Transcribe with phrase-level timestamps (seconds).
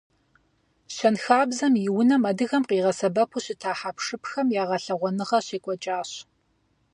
[0.95, 6.11] Щэнхабзэм и унэм адыгэм къигъэсэбэпу щыта хьэпшыпхэм я гъэлъэгъуэныгъэ щекӏуэкӏащ.